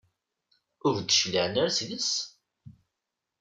Ur 0.87 0.95
d-cliɛen 0.99 1.55
ara 1.63 1.77
seg-s? 1.77 2.11